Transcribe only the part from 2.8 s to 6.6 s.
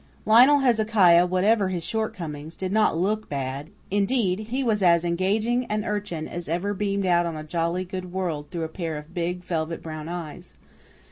look bad. Indeed, he was as engaging an urchin as